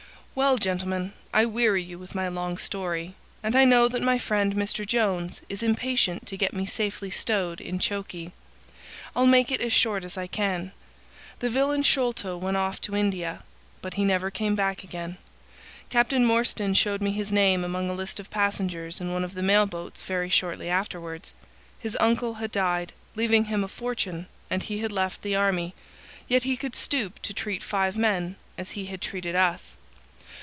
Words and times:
"Well, 0.33 0.57
gentlemen, 0.57 1.11
I 1.33 1.45
weary 1.45 1.83
you 1.83 1.99
with 1.99 2.15
my 2.15 2.29
long 2.29 2.57
story, 2.57 3.15
and 3.43 3.53
I 3.53 3.65
know 3.65 3.89
that 3.89 4.01
my 4.01 4.17
friend 4.17 4.55
Mr. 4.55 4.87
Jones 4.87 5.41
is 5.49 5.61
impatient 5.61 6.25
to 6.27 6.37
get 6.37 6.53
me 6.53 6.65
safely 6.65 7.11
stowed 7.11 7.59
in 7.59 7.79
chokey. 7.79 8.31
I'll 9.13 9.25
make 9.27 9.51
it 9.51 9.59
as 9.59 9.73
short 9.73 10.05
as 10.05 10.15
I 10.17 10.27
can. 10.27 10.71
The 11.39 11.49
villain 11.49 11.83
Sholto 11.83 12.37
went 12.37 12.55
off 12.55 12.79
to 12.81 12.95
India, 12.95 13.43
but 13.81 13.95
he 13.95 14.05
never 14.05 14.31
came 14.31 14.55
back 14.55 14.85
again. 14.85 15.17
Captain 15.89 16.23
Morstan 16.25 16.75
showed 16.75 17.01
me 17.01 17.11
his 17.11 17.33
name 17.33 17.65
among 17.65 17.89
a 17.89 17.93
list 17.93 18.17
of 18.17 18.29
passengers 18.29 19.01
in 19.01 19.11
one 19.11 19.25
of 19.25 19.33
the 19.33 19.43
mail 19.43 19.65
boats 19.65 20.01
very 20.01 20.29
shortly 20.29 20.69
afterwards. 20.69 21.33
His 21.77 21.97
uncle 21.99 22.35
had 22.35 22.53
died, 22.53 22.93
leaving 23.15 23.45
him 23.45 23.65
a 23.65 23.67
fortune, 23.67 24.27
and 24.49 24.63
he 24.63 24.77
had 24.79 24.93
left 24.93 25.23
the 25.23 25.35
army, 25.35 25.75
yet 26.29 26.43
he 26.43 26.55
could 26.55 26.75
stoop 26.77 27.21
to 27.23 27.33
treat 27.33 27.61
five 27.61 27.97
men 27.97 28.37
as 28.57 28.71
he 28.71 28.85
had 28.85 29.01
treated 29.01 29.35
us. 29.35 29.75